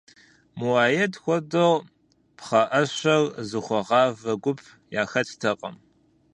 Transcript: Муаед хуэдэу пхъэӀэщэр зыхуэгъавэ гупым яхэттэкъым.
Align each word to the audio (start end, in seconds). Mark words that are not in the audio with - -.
Муаед 0.57 1.13
хуэдэу 1.21 1.73
пхъэӀэщэр 2.37 3.23
зыхуэгъавэ 3.49 4.31
гупым 4.41 4.73
яхэттэкъым. 5.01 5.75